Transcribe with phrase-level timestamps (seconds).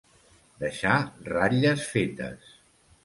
[0.63, 0.95] Deixar
[1.33, 2.57] ratlles fetes.